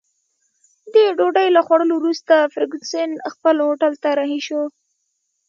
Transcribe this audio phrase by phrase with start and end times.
[0.93, 4.65] د ډوډۍ له خوړلو وروسته فرګوسن خپل هوټل ته رهي شوه.